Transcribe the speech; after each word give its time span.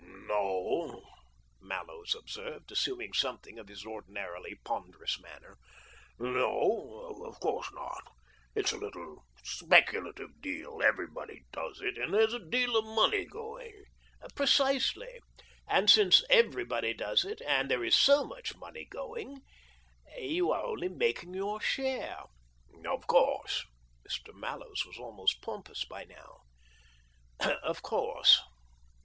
"No," 0.03 1.03
Mallows 1.59 2.15
observed, 2.15 2.71
assuming 2.71 3.13
something 3.13 3.59
of 3.59 3.67
his 3.67 3.85
ordinarily 3.85 4.55
ponderous 4.65 5.19
manner; 5.21 5.59
"no, 6.17 7.19
of 7.27 7.39
course 7.39 7.71
not. 7.71 8.01
It's 8.55 8.71
a 8.71 8.77
little 8.79 9.27
speculative 9.43 10.41
deal. 10.41 10.81
Everybody 10.83 11.43
does 11.53 11.81
it, 11.81 11.99
and 11.99 12.11
there's 12.11 12.33
a 12.33 12.39
deal 12.43 12.75
of 12.77 12.85
money 12.85 13.25
going."" 13.25 13.85
Precisely. 14.35 15.19
And 15.67 15.87
since 15.87 16.23
everybody 16.31 16.95
does 16.95 17.23
it, 17.23 17.39
and 17.45 17.69
there 17.69 17.83
is 17.83 17.95
so 17.95 18.23
much 18.25 18.57
money 18.57 18.85
going, 18.85 19.43
you 20.17 20.51
are 20.51 20.63
only 20.65 20.89
making 20.89 21.35
your 21.35 21.61
share." 21.61 22.23
"AVALANCHE 22.23 22.25
BICYCLE 22.25 22.73
AND 22.73 22.83
TYBE 22.83 22.83
CO., 22.85 22.87
LTD:' 22.87 22.87
187" 22.89 22.93
Of 22.95 23.07
course." 23.07 23.65
INIr. 24.09 24.33
Mallows 24.39 24.85
was 24.87 24.97
almost 24.97 25.41
pom 25.43 25.61
pous 25.61 25.85
by 25.85 26.05
now." 26.05 26.37
0/ 27.41 27.81
course." 27.83 28.41